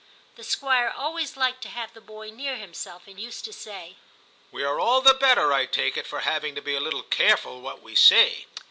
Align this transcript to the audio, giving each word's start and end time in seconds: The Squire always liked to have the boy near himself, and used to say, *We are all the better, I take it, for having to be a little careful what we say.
The 0.35 0.43
Squire 0.43 0.89
always 0.97 1.37
liked 1.37 1.61
to 1.61 1.69
have 1.69 1.93
the 1.93 2.01
boy 2.01 2.31
near 2.31 2.55
himself, 2.55 3.03
and 3.05 3.19
used 3.19 3.45
to 3.45 3.53
say, 3.53 3.97
*We 4.51 4.63
are 4.63 4.79
all 4.79 5.01
the 5.01 5.13
better, 5.13 5.53
I 5.53 5.67
take 5.67 5.95
it, 5.95 6.07
for 6.07 6.21
having 6.21 6.55
to 6.55 6.61
be 6.63 6.73
a 6.73 6.79
little 6.81 7.03
careful 7.03 7.61
what 7.61 7.83
we 7.83 7.93
say. 7.93 8.47